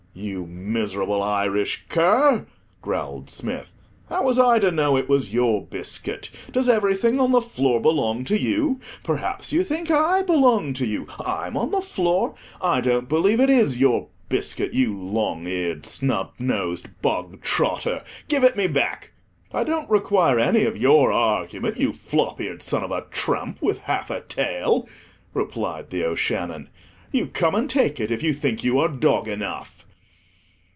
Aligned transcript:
"You 0.13 0.45
miserable 0.45 1.23
Irish 1.23 1.85
cur," 1.87 2.45
growled 2.81 3.29
Smith; 3.29 3.71
"how 4.09 4.23
was 4.25 4.37
I 4.37 4.59
to 4.59 4.69
know 4.69 4.97
it 4.97 5.07
was 5.07 5.33
your 5.33 5.65
biscuit? 5.65 6.29
Does 6.51 6.67
everything 6.67 7.21
on 7.21 7.31
the 7.31 7.39
floor 7.41 7.79
belong 7.79 8.25
to 8.25 8.37
you? 8.39 8.81
Perhaps 9.03 9.53
you 9.53 9.63
think 9.63 9.89
I 9.89 10.21
belong 10.21 10.73
to 10.73 10.85
you, 10.85 11.07
I'm 11.25 11.55
on 11.55 11.71
the 11.71 11.79
floor. 11.79 12.35
I 12.61 12.81
don't 12.81 13.07
believe 13.07 13.39
it 13.39 13.49
is 13.49 13.79
your 13.79 14.09
biscuit, 14.27 14.73
you 14.73 14.99
long 15.01 15.47
eared, 15.47 15.85
snubbed 15.85 16.41
nosed 16.41 16.89
bog 17.01 17.41
trotter; 17.41 18.03
give 18.27 18.43
it 18.43 18.57
me 18.57 18.67
back." 18.67 19.13
"I 19.53 19.63
don't 19.63 19.89
require 19.89 20.37
any 20.37 20.63
of 20.65 20.75
your 20.75 21.13
argument, 21.13 21.77
you 21.77 21.93
flop 21.93 22.41
eared 22.41 22.61
son 22.61 22.83
of 22.83 22.91
a 22.91 23.05
tramp 23.11 23.61
with 23.61 23.79
half 23.79 24.09
a 24.11 24.19
tail," 24.19 24.89
replied 25.33 25.89
The 25.89 26.03
O'Shannon. 26.03 26.67
"You 27.13 27.27
come 27.27 27.55
and 27.55 27.69
take 27.69 28.01
it, 28.01 28.11
if 28.11 28.21
you 28.21 28.33
think 28.33 28.61
you 28.61 28.77
are 28.79 28.89
dog 28.89 29.29
enough." 29.29 29.77